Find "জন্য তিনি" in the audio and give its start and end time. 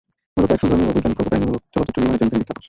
2.19-2.37